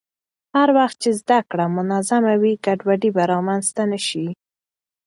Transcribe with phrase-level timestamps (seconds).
[0.55, 4.27] هر وخت چې زده کړه منظم وي، ګډوډي به رامنځته نه شي.